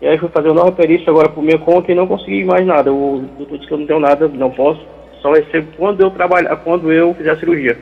E 0.00 0.06
aí 0.06 0.18
fui 0.18 0.28
fazer 0.30 0.48
uma 0.48 0.64
nova 0.64 0.72
perícia 0.72 1.10
agora 1.10 1.28
por 1.28 1.44
minha 1.44 1.58
conta 1.58 1.92
e 1.92 1.94
não 1.94 2.08
consegui 2.08 2.44
mais 2.44 2.66
nada. 2.66 2.92
O 2.92 3.20
doutor 3.38 3.56
disse 3.56 3.68
que 3.68 3.74
eu 3.74 3.78
não 3.78 3.86
tenho 3.86 4.00
nada, 4.00 4.26
não 4.26 4.50
posso. 4.50 4.84
Só 5.20 5.32
recebo 5.32 5.68
quando 5.76 6.00
eu 6.00 6.10
trabalhar, 6.10 6.56
quando 6.56 6.92
eu 6.92 7.14
fizer 7.14 7.30
a 7.30 7.36
cirurgia. 7.36 7.78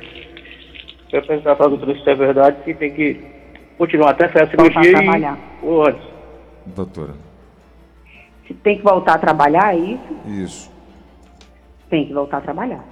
Eu 1.12 1.22
perguntar 1.22 1.56
para 1.56 1.66
a 1.66 1.68
doutora 1.68 1.94
se 1.98 2.08
é 2.10 2.14
verdade, 2.14 2.56
se 2.64 2.74
tem 2.74 2.92
que 2.92 3.20
continuar 3.76 4.10
até 4.10 4.28
fazer 4.28 4.54
a 4.54 4.62
Voltar 4.62 4.80
a 4.80 4.82
cirurgia 4.84 5.02
trabalhar. 5.02 5.38
e, 5.62 5.66
ou 5.66 5.86
antes. 5.86 6.02
Doutora. 6.66 7.14
Se 8.46 8.54
tem 8.54 8.76
que 8.78 8.82
voltar 8.84 9.14
a 9.14 9.18
trabalhar, 9.18 9.74
é 9.74 9.78
isso? 9.78 10.16
Isso. 10.26 10.70
Tem 11.88 12.06
que 12.06 12.12
voltar 12.12 12.38
a 12.38 12.40
trabalhar. 12.40 12.84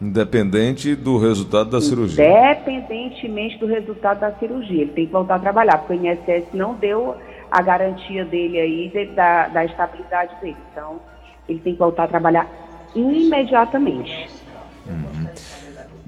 Independente 0.00 0.94
do 0.96 1.18
resultado 1.18 1.68
da 1.70 1.80
cirurgia. 1.80 2.24
Independentemente 2.24 3.58
do 3.58 3.66
resultado 3.66 4.20
da 4.20 4.32
cirurgia, 4.32 4.82
ele 4.82 4.92
tem 4.92 5.06
que 5.06 5.12
voltar 5.12 5.34
a 5.34 5.38
trabalhar, 5.38 5.78
porque 5.78 5.92
o 5.92 5.96
INSS 6.06 6.46
não 6.54 6.74
deu 6.74 7.14
a 7.50 7.60
garantia 7.60 8.24
dele 8.24 8.58
aí 8.58 8.88
de- 8.88 9.14
da, 9.14 9.48
da 9.48 9.64
estabilidade 9.66 10.34
dele. 10.40 10.56
Então, 10.72 10.98
ele 11.46 11.58
tem 11.58 11.74
que 11.74 11.78
voltar 11.78 12.04
a 12.04 12.08
trabalhar 12.08 12.46
imediatamente. 12.94 14.30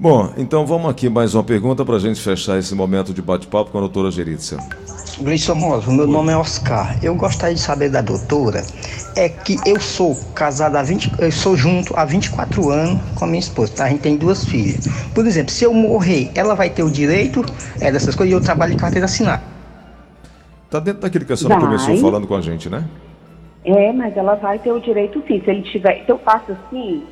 Bom, 0.03 0.33
então 0.35 0.65
vamos 0.65 0.91
aqui 0.91 1.07
mais 1.07 1.33
uma 1.33 1.45
pergunta 1.45 1.85
para 1.85 1.95
a 1.95 1.99
gente 1.99 2.19
fechar 2.19 2.59
esse 2.59 2.75
momento 2.75 3.13
de 3.13 3.21
bate-papo 3.21 3.71
com 3.71 3.77
a 3.77 3.79
doutora 3.79 4.11
Geritza. 4.11 4.57
Gleison 5.21 5.53
Rosa, 5.53 5.89
o 5.89 5.93
meu 5.93 6.05
nome 6.05 6.33
é 6.33 6.35
Oscar. 6.35 7.01
Eu 7.01 7.15
gostaria 7.15 7.55
de 7.55 7.61
saber 7.61 7.89
da 7.89 8.01
doutora 8.01 8.63
é 9.15 9.29
que 9.29 9.55
eu 9.65 9.79
sou 9.79 10.13
casado 10.35 10.75
há 10.75 10.83
20, 10.83 11.09
eu 11.21 11.31
sou 11.31 11.55
junto 11.55 11.97
há 11.97 12.03
24 12.03 12.69
anos 12.69 13.01
com 13.15 13.23
a 13.23 13.27
minha 13.29 13.39
esposa, 13.39 13.77
tá? 13.77 13.85
A 13.85 13.89
gente 13.91 14.01
tem 14.01 14.17
duas 14.17 14.43
filhas. 14.43 14.89
Por 15.15 15.25
exemplo, 15.25 15.53
se 15.53 15.63
eu 15.63 15.73
morrer, 15.73 16.29
ela 16.35 16.53
vai 16.53 16.69
ter 16.69 16.83
o 16.83 16.91
direito 16.91 17.41
é, 17.79 17.89
dessas 17.89 18.13
coisas 18.13 18.33
e 18.33 18.35
eu 18.35 18.41
trabalho 18.41 18.73
em 18.73 18.77
carteira 18.77 19.05
assinada. 19.05 19.43
Tá 20.69 20.81
dentro 20.81 21.01
daquilo 21.01 21.23
que 21.23 21.31
a 21.31 21.37
senhora 21.37 21.61
Vai. 21.61 21.77
começou 21.77 21.97
falando 21.99 22.27
com 22.27 22.35
a 22.35 22.41
gente, 22.41 22.69
né? 22.69 22.83
É, 23.63 23.93
mas 23.93 24.17
ela 24.17 24.35
vai 24.35 24.59
ter 24.59 24.73
o 24.73 24.81
direito 24.81 25.23
sim. 25.25 25.41
Se 25.45 25.49
ele 25.49 25.61
tiver. 25.61 26.03
Se 26.03 26.11
eu 26.11 26.19
faço 26.19 26.51
assim, 26.51 27.05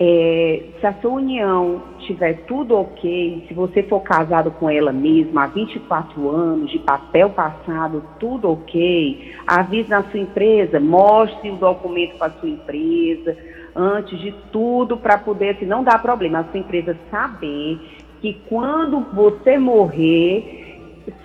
é, 0.00 0.62
se 0.78 0.86
a 0.86 0.92
sua 1.00 1.10
união 1.10 1.82
tiver 2.06 2.44
tudo 2.46 2.76
ok, 2.76 3.44
se 3.48 3.54
você 3.54 3.82
for 3.82 4.00
casado 4.00 4.50
com 4.52 4.70
ela 4.70 4.92
mesma 4.92 5.44
há 5.44 5.46
24 5.48 6.30
anos, 6.30 6.70
de 6.70 6.78
papel 6.78 7.30
passado, 7.30 8.04
tudo 8.20 8.52
ok, 8.52 9.34
avise 9.44 9.88
na 9.88 10.04
sua 10.04 10.20
empresa, 10.20 10.78
mostre 10.78 11.50
o 11.50 11.56
documento 11.56 12.16
para 12.16 12.28
a 12.28 12.38
sua 12.38 12.48
empresa, 12.48 13.36
antes 13.74 14.18
de 14.20 14.32
tudo, 14.52 14.96
para 14.96 15.18
poder, 15.18 15.56
se 15.56 15.66
não 15.66 15.82
dá 15.82 15.98
problema, 15.98 16.40
a 16.40 16.44
sua 16.44 16.60
empresa 16.60 16.96
saber 17.10 17.80
que 18.20 18.34
quando 18.48 19.00
você 19.12 19.58
morrer, 19.58 20.67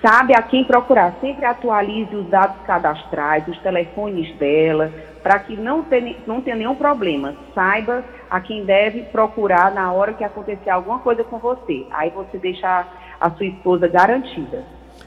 sabe 0.02 0.34
a 0.36 0.42
quem 0.42 0.64
procurar. 0.64 1.16
Sempre 1.20 1.46
atualize 1.46 2.16
os 2.16 2.28
dados 2.28 2.58
cadastrais, 2.66 3.48
os 3.48 3.58
telefones 3.60 4.34
dela, 4.38 4.92
para 5.22 5.40
que 5.40 5.56
não 5.56 5.84
tenha, 5.84 6.16
não 6.28 6.42
tenha 6.42 6.56
nenhum 6.56 6.76
problema. 6.76 7.36
Saiba 7.54 8.04
a 8.30 8.40
quem 8.40 8.66
deve 8.66 9.04
procurar 9.04 9.74
na 9.74 9.92
hora 9.92 10.14
que 10.14 10.24
acontecer 10.24 10.70
alguma 10.70 11.00
coisa 11.00 11.24
com 11.24 11.38
você. 11.38 11.86
Aí 11.92 12.10
você 12.10 12.38
deixa 12.38 12.88
a, 13.20 13.30
sua 13.32 13.46
esposa 13.46 13.88
garantida. 13.88 14.64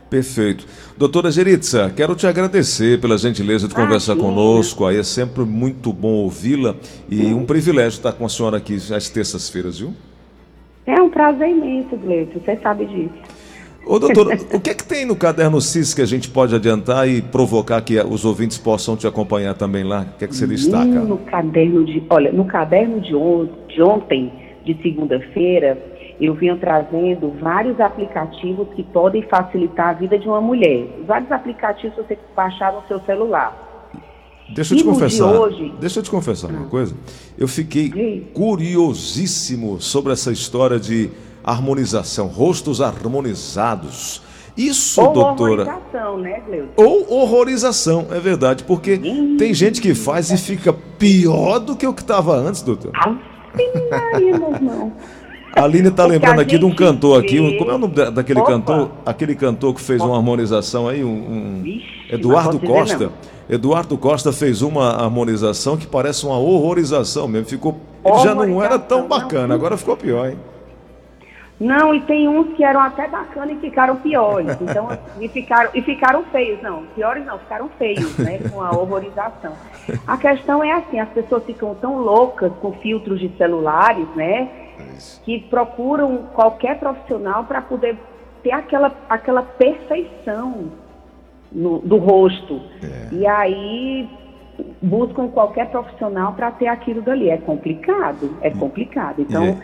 Perfeito. 0.08 0.66
Doutora 0.96 1.30
Geritza, 1.30 1.92
quero 1.94 2.14
te 2.14 2.26
agradecer 2.26 3.00
pela 3.00 3.18
gentileza 3.18 3.66
de 3.66 3.74
conversar 3.74 4.16
conosco. 4.16 4.86
Aí 4.86 4.98
é 4.98 5.02
sempre 5.02 5.44
muito 5.44 5.92
bom 5.92 6.22
ouvi-la 6.22 6.76
e 7.10 7.34
um 7.34 7.44
privilégio 7.44 7.96
estar 7.96 8.12
com 8.12 8.24
a 8.24 8.28
senhora 8.28 8.56
aqui 8.58 8.76
às 8.76 9.10
terças-feiras, 9.10 9.80
viu? 9.80 9.92
É 10.86 11.02
um 11.02 11.10
prazer 11.10 11.48
imenso, 11.48 11.96
Gleito, 11.96 12.38
você 12.38 12.56
sabe 12.62 12.86
disso. 12.86 13.35
Ô, 13.86 14.00
doutora, 14.00 14.36
o 14.52 14.58
que 14.60 14.70
é 14.70 14.74
que 14.74 14.84
tem 14.84 15.06
no 15.06 15.14
caderno 15.14 15.60
CIS 15.60 15.94
que 15.94 16.02
a 16.02 16.06
gente 16.06 16.28
pode 16.28 16.52
adiantar 16.54 17.08
e 17.08 17.22
provocar 17.22 17.80
que 17.82 17.96
os 18.00 18.24
ouvintes 18.24 18.58
possam 18.58 18.96
te 18.96 19.06
acompanhar 19.06 19.54
também 19.54 19.84
lá? 19.84 20.04
O 20.14 20.18
que 20.18 20.24
é 20.24 20.28
que 20.28 20.34
você 20.34 20.46
destaca? 20.46 20.84
No 20.86 21.18
caderno 21.18 21.84
de, 21.84 22.02
olha, 22.10 22.32
no 22.32 22.44
caderno 22.46 23.00
de, 23.00 23.14
on- 23.14 23.48
de 23.68 23.80
ontem, 23.80 24.32
de 24.64 24.76
segunda-feira, 24.82 25.80
eu 26.20 26.34
vinha 26.34 26.56
trazendo 26.56 27.32
vários 27.40 27.78
aplicativos 27.78 28.66
que 28.74 28.82
podem 28.82 29.22
facilitar 29.22 29.90
a 29.90 29.92
vida 29.92 30.18
de 30.18 30.26
uma 30.26 30.40
mulher. 30.40 30.88
Vários 31.06 31.30
aplicativos 31.30 31.94
que 31.94 32.02
você 32.02 32.18
baixar 32.34 32.72
no 32.72 32.82
seu 32.88 32.98
celular. 33.06 33.62
Deixa 34.52 34.74
eu 34.74 34.78
te 34.78 34.84
no 34.84 34.92
de 34.92 34.98
confessar. 34.98 35.32
hoje? 35.40 35.72
Deixa 35.80 35.98
eu 36.00 36.02
te 36.02 36.10
confessar 36.10 36.50
uma 36.50 36.66
coisa. 36.66 36.94
Eu 37.38 37.46
fiquei 37.46 37.90
Sim. 37.92 38.24
curiosíssimo 38.34 39.80
sobre 39.80 40.12
essa 40.12 40.32
história 40.32 40.78
de 40.80 41.10
harmonização, 41.46 42.26
rostos 42.26 42.80
harmonizados. 42.80 44.20
Isso, 44.56 45.00
Ou 45.02 45.12
doutora. 45.12 45.62
horrorização, 45.64 46.18
né, 46.18 46.40
Gleuton? 46.46 46.72
Ou 46.82 47.12
horrorização, 47.22 48.06
é 48.10 48.18
verdade, 48.18 48.64
porque 48.64 48.98
tem 49.38 49.52
gente 49.54 49.80
que 49.82 49.94
faz 49.94 50.30
e 50.30 50.38
fica 50.38 50.72
pior 50.98 51.58
do 51.58 51.76
que 51.76 51.86
o 51.86 51.92
que 51.92 52.00
estava 52.00 52.34
antes, 52.36 52.62
doutor. 52.62 52.90
Ave 52.94 53.18
Maria, 53.90 54.38
meu 54.38 54.50
irmão. 54.54 54.92
A 55.54 55.62
Aline 55.64 55.90
tá 55.90 56.02
Porque 56.04 56.12
lembrando 56.18 56.40
aqui 56.40 56.58
de 56.58 56.64
um 56.66 56.74
cantor 56.74 57.18
aqui, 57.20 57.38
um- 57.40 57.56
como 57.56 57.70
é 57.70 57.74
o 57.74 57.78
nome 57.78 57.94
da- 57.94 58.10
daquele 58.10 58.40
Opa. 58.40 58.50
cantor? 58.50 58.90
Aquele 59.06 59.34
cantor 59.34 59.74
que 59.74 59.80
fez 59.80 60.02
uma 60.02 60.16
harmonização 60.16 60.86
aí, 60.88 61.02
um, 61.04 61.08
um- 61.08 61.62
Vixe, 61.62 61.86
Eduardo 62.10 62.58
Costa. 62.58 63.10
Eduardo 63.48 63.96
Costa 63.96 64.32
fez 64.32 64.60
uma 64.60 64.88
harmonização 64.90 65.76
que 65.76 65.86
parece 65.86 66.26
uma 66.26 66.36
horrorização 66.38 67.26
mesmo. 67.28 67.46
Ficou, 67.48 67.76
ele 68.04 68.18
já 68.18 68.34
não 68.34 68.62
era 68.62 68.78
tão 68.78 69.06
bacana, 69.08 69.48
não. 69.48 69.54
agora 69.54 69.76
ficou 69.78 69.96
pior, 69.96 70.28
hein? 70.30 70.36
Não, 71.58 71.94
e 71.94 72.00
tem 72.02 72.28
uns 72.28 72.54
que 72.54 72.62
eram 72.62 72.80
até 72.80 73.08
bacanas 73.08 73.56
e 73.56 73.60
ficaram 73.60 73.96
piores. 73.96 74.56
Então, 74.60 74.88
e 75.18 75.26
ficaram, 75.28 75.70
e 75.74 75.80
ficaram 75.80 76.22
feios, 76.24 76.60
não. 76.62 76.82
Piores 76.94 77.24
não, 77.24 77.38
ficaram 77.38 77.70
feios, 77.78 78.16
né? 78.18 78.38
Com 78.52 78.60
a 78.60 78.70
horrorização. 78.72 79.52
A 80.06 80.18
questão 80.18 80.62
é 80.62 80.72
assim, 80.72 81.00
as 81.00 81.08
pessoas 81.08 81.44
ficam 81.44 81.74
tão 81.76 81.96
loucas 81.98 82.52
com 82.60 82.72
filtros 82.72 83.18
de 83.20 83.30
celulares, 83.38 84.06
né? 84.14 84.48
Que 85.24 85.40
procuram 85.40 86.24
qualquer 86.34 86.78
profissional 86.78 87.44
para 87.44 87.62
poder 87.62 87.96
ter 88.42 88.52
aquela, 88.52 88.92
aquela 89.08 89.42
perfeição 89.42 90.66
no- 91.50 91.78
do 91.78 91.96
rosto. 91.96 92.60
E 93.12 93.26
aí 93.26 94.08
buscam 94.82 95.28
qualquer 95.28 95.70
profissional 95.70 96.32
para 96.34 96.50
ter 96.50 96.66
aquilo 96.66 97.02
dali. 97.02 97.28
É 97.30 97.36
complicado, 97.38 98.36
é 98.40 98.50
complicado. 98.50 99.20
Então, 99.20 99.42
é, 99.44 99.56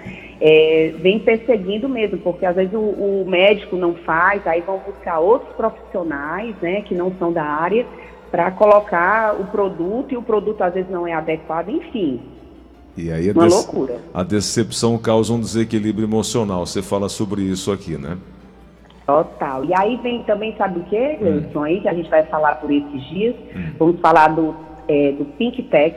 vem 1.01 1.21
perseguindo 1.21 1.89
mesmo, 1.89 2.19
porque 2.19 2.45
às 2.45 2.57
vezes 2.57 2.75
o, 2.75 2.79
o 2.81 3.25
médico 3.27 3.77
não 3.77 3.95
faz, 3.95 4.45
aí 4.47 4.61
vão 4.61 4.79
buscar 4.79 5.21
outros 5.21 5.55
profissionais, 5.55 6.55
né, 6.61 6.83
que 6.83 6.95
não 6.95 7.13
são 7.19 7.33
da 7.33 7.45
área, 7.45 7.87
para 8.31 8.51
colocar 8.51 9.39
o 9.39 9.45
produto, 9.47 10.13
e 10.13 10.17
o 10.17 10.23
produto 10.23 10.63
às 10.63 10.75
vezes 10.75 10.91
não 10.91 11.07
é 11.07 11.13
adequado, 11.13 11.69
enfim. 11.69 12.21
E 12.97 13.11
aí 13.11 13.31
a, 13.31 13.33
Uma 13.33 13.47
loucura. 13.47 13.99
a 14.13 14.23
decepção 14.23 14.99
causa 14.99 15.33
um 15.33 15.41
desequilíbrio 15.41 16.07
emocional. 16.07 16.67
Você 16.67 16.83
fala 16.83 17.09
sobre 17.09 17.43
isso 17.43 17.73
aqui, 17.73 17.97
né? 17.97 18.19
Total. 19.07 19.65
E 19.65 19.75
aí 19.75 19.97
vem 20.03 20.23
também, 20.25 20.55
sabe 20.57 20.81
o 20.81 20.85
que, 20.85 21.17
Gleison, 21.17 21.63
aí, 21.63 21.81
que 21.81 21.89
a 21.89 21.95
gente 21.95 22.09
vai 22.11 22.25
falar 22.25 22.57
por 22.57 22.71
esses 22.71 23.03
dias? 23.09 23.35
Vamos 23.79 24.01
falar 24.01 24.29
do, 24.29 24.55
é, 24.89 25.13
do 25.13 25.25
Pink 25.25 25.63
Tax, 25.65 25.97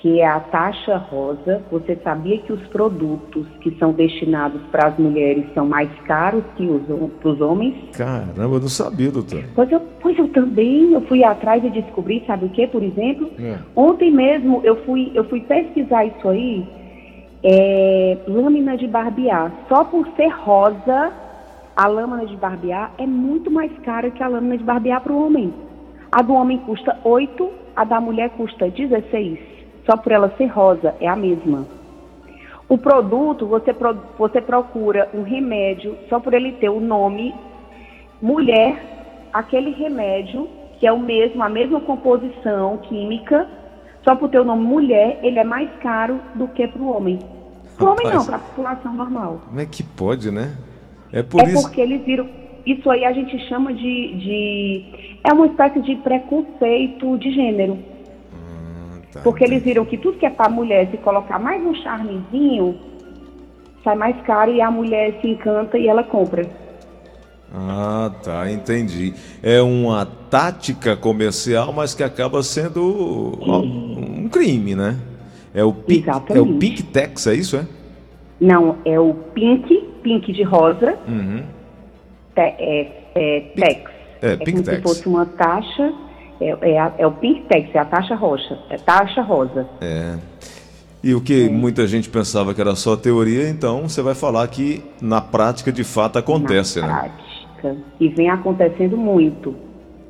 que 0.00 0.18
é 0.20 0.26
a 0.26 0.40
taxa 0.40 0.96
rosa. 0.96 1.62
Você 1.70 1.96
sabia 2.02 2.38
que 2.38 2.52
os 2.52 2.66
produtos 2.68 3.46
que 3.60 3.70
são 3.78 3.92
destinados 3.92 4.60
para 4.70 4.88
as 4.88 4.98
mulheres 4.98 5.44
são 5.54 5.66
mais 5.66 5.90
caros 6.06 6.42
que 6.56 6.66
os 6.66 6.82
para 7.20 7.28
os 7.28 7.40
homens? 7.40 7.74
Caramba, 7.96 8.56
eu 8.56 8.60
não 8.60 8.68
sabia, 8.68 9.10
doutor. 9.10 9.44
Pois 9.54 9.70
eu, 9.70 9.80
pois 10.00 10.18
eu 10.18 10.28
também, 10.28 10.92
eu 10.92 11.02
fui 11.02 11.22
atrás 11.22 11.62
e 11.62 11.70
descobri, 11.70 12.24
sabe 12.26 12.46
o 12.46 12.48
que, 12.48 12.66
por 12.66 12.82
exemplo? 12.82 13.30
É. 13.38 13.58
Ontem 13.76 14.10
mesmo 14.10 14.60
eu 14.64 14.76
fui, 14.84 15.12
eu 15.14 15.24
fui 15.24 15.40
pesquisar 15.42 16.06
isso 16.06 16.28
aí, 16.28 16.66
é, 17.44 18.18
lâmina 18.26 18.78
de 18.78 18.86
barbear. 18.86 19.52
Só 19.68 19.84
por 19.84 20.08
ser 20.16 20.28
rosa, 20.28 21.12
a 21.76 21.86
lâmina 21.86 22.24
de 22.24 22.36
barbear 22.36 22.92
é 22.96 23.06
muito 23.06 23.50
mais 23.50 23.70
cara 23.80 24.10
que 24.10 24.22
a 24.22 24.28
lâmina 24.28 24.56
de 24.56 24.64
barbear 24.64 25.02
para 25.02 25.12
o 25.12 25.26
homem. 25.26 25.52
A 26.10 26.22
do 26.22 26.32
homem 26.32 26.58
custa 26.58 26.98
8, 27.04 27.50
a 27.76 27.84
da 27.84 28.00
mulher 28.00 28.30
custa 28.30 28.68
16. 28.68 29.59
Só 29.90 29.96
por 29.96 30.12
ela 30.12 30.32
ser 30.38 30.46
rosa, 30.46 30.94
é 31.00 31.08
a 31.08 31.16
mesma. 31.16 31.66
O 32.68 32.78
produto, 32.78 33.44
você, 33.44 33.74
você 34.16 34.40
procura 34.40 35.10
um 35.12 35.22
remédio, 35.22 35.98
só 36.08 36.20
por 36.20 36.32
ele 36.32 36.52
ter 36.52 36.68
o 36.68 36.78
nome 36.78 37.34
mulher, 38.22 39.28
aquele 39.32 39.72
remédio, 39.72 40.48
que 40.78 40.86
é 40.86 40.92
o 40.92 41.00
mesmo, 41.00 41.42
a 41.42 41.48
mesma 41.48 41.80
composição 41.80 42.76
química, 42.76 43.48
só 44.04 44.14
por 44.14 44.28
ter 44.28 44.38
o 44.38 44.44
nome 44.44 44.62
mulher, 44.62 45.18
ele 45.24 45.40
é 45.40 45.44
mais 45.44 45.68
caro 45.82 46.20
do 46.36 46.46
que 46.46 46.68
para 46.68 46.80
o 46.80 46.96
homem. 46.96 47.18
Para 47.76 47.86
o 47.88 47.90
homem 47.90 48.14
não, 48.14 48.24
para 48.24 48.36
a 48.36 48.38
população 48.38 48.94
normal. 48.94 49.40
Como 49.48 49.60
é 49.60 49.66
que 49.66 49.82
pode, 49.82 50.30
né? 50.30 50.56
É 51.12 51.24
por 51.24 51.40
é 51.40 51.46
isso. 51.46 51.62
porque 51.62 51.80
eles 51.80 52.04
viram. 52.04 52.28
Isso 52.64 52.88
aí 52.88 53.04
a 53.04 53.12
gente 53.12 53.36
chama 53.48 53.74
de, 53.74 54.14
de. 54.18 54.84
É 55.24 55.32
uma 55.32 55.48
espécie 55.48 55.80
de 55.80 55.96
preconceito 55.96 57.18
de 57.18 57.32
gênero. 57.32 57.76
Tá, 59.12 59.20
Porque 59.20 59.42
eles 59.44 59.62
viram 59.62 59.84
que 59.84 59.96
tudo 59.98 60.18
que 60.18 60.26
é 60.26 60.30
para 60.30 60.48
mulher, 60.48 60.88
se 60.90 60.96
colocar 60.98 61.38
mais 61.38 61.60
um 61.64 61.74
charmezinho, 61.74 62.78
sai 63.82 63.96
mais 63.96 64.16
caro 64.22 64.52
e 64.52 64.60
a 64.60 64.70
mulher 64.70 65.18
se 65.20 65.28
encanta 65.28 65.76
e 65.78 65.88
ela 65.88 66.04
compra. 66.04 66.46
Ah, 67.52 68.12
tá, 68.22 68.48
entendi. 68.50 69.12
É 69.42 69.60
uma 69.60 70.06
tática 70.06 70.96
comercial, 70.96 71.72
mas 71.72 71.94
que 71.94 72.04
acaba 72.04 72.42
sendo 72.44 73.36
ó, 73.40 73.58
um 73.58 74.28
crime, 74.28 74.76
né? 74.76 74.96
É 75.52 75.64
o 75.64 75.72
Pink, 75.72 76.08
é 76.08 76.40
o. 76.40 76.58
Pink 76.58 76.84
Tax, 76.84 77.26
é 77.26 77.34
isso, 77.34 77.56
é? 77.56 77.66
Não, 78.40 78.76
é 78.84 78.98
o 79.00 79.12
pink, 79.34 79.80
pink 80.02 80.32
de 80.32 80.44
rosa, 80.44 80.96
Uhum. 81.08 81.42
te- 82.34 82.40
é, 82.40 83.10
é 83.16 83.40
tax. 83.58 83.90
É, 84.22 84.36
pink 84.36 84.52
como 84.52 84.64
tax. 84.64 84.76
se 84.76 84.82
fosse 84.82 85.08
uma 85.08 85.26
taxa, 85.26 85.92
é, 86.40 86.56
é, 86.72 86.78
a- 86.78 86.92
é 86.98 87.06
o 87.06 87.12
pink 87.12 87.42
tax, 87.48 87.68
é 87.74 87.78
a 87.78 87.84
taxa 87.84 88.14
roxa, 88.14 88.58
é 88.70 88.76
taxa 88.76 89.22
rosa. 89.22 89.66
É. 89.80 90.16
E 91.02 91.14
o 91.14 91.20
que 91.20 91.48
muita 91.48 91.86
gente 91.86 92.08
pensava 92.10 92.52
que 92.52 92.60
era 92.60 92.74
só 92.76 92.94
teoria, 92.96 93.48
então 93.48 93.88
você 93.88 94.02
vai 94.02 94.14
falar 94.14 94.46
que 94.48 94.82
na 95.00 95.20
prática 95.20 95.72
de 95.72 95.82
fato 95.84 96.18
acontece, 96.18 96.80
na 96.80 96.86
né? 96.86 96.94
prática. 96.94 97.76
E 97.98 98.08
vem 98.08 98.28
acontecendo 98.30 98.96
muito. 98.96 99.54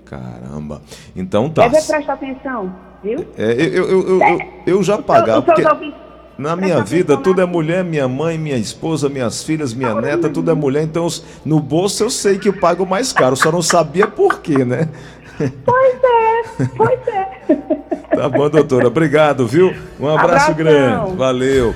Caramba. 0.04 0.82
Então 1.14 1.48
tá. 1.48 1.68
Deve 1.68 1.86
prestar 1.86 2.14
atenção, 2.14 2.74
viu? 3.02 3.24
É, 3.38 3.52
eu, 3.52 3.84
eu, 3.88 4.08
eu, 4.08 4.20
eu, 4.20 4.38
eu 4.66 4.82
já 4.82 4.96
Os 4.98 5.04
pagava. 5.04 5.42
seus 5.42 5.44
Porque 5.44 5.68
ouvintes- 5.68 6.00
na 6.36 6.56
minha 6.56 6.82
vida 6.82 7.16
tudo 7.18 7.40
é 7.42 7.44
mulher, 7.44 7.84
minha 7.84 8.08
mãe, 8.08 8.38
minha 8.38 8.56
esposa, 8.56 9.08
minhas 9.10 9.44
filhas, 9.44 9.74
minha 9.74 9.94
neta, 10.00 10.28
tudo 10.28 10.50
é 10.50 10.54
mulher. 10.54 10.82
Então 10.82 11.06
no 11.44 11.60
bolso 11.60 12.02
eu 12.02 12.08
sei 12.10 12.38
que 12.38 12.48
eu 12.48 12.54
pago 12.54 12.84
mais 12.86 13.12
caro, 13.12 13.36
só 13.36 13.52
não 13.52 13.60
sabia 13.62 14.06
por 14.08 14.40
quê, 14.40 14.64
né? 14.64 14.88
Pois 15.64 15.94
é, 16.04 16.66
pois 16.76 17.08
é. 17.08 17.30
Tá 18.14 18.28
bom, 18.28 18.50
doutora. 18.50 18.88
Obrigado, 18.88 19.46
viu? 19.46 19.74
Um 19.98 20.08
abraço 20.08 20.50
Abração. 20.50 20.54
grande. 20.54 21.16
Valeu. 21.16 21.74